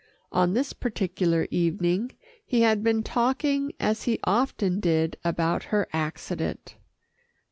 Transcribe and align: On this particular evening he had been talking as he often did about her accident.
On 0.31 0.55
this 0.55 0.73
particular 0.73 1.47
evening 1.51 2.13
he 2.43 2.61
had 2.61 2.81
been 2.83 3.03
talking 3.03 3.71
as 3.79 4.05
he 4.05 4.17
often 4.23 4.79
did 4.79 5.15
about 5.23 5.65
her 5.65 5.87
accident. 5.93 6.75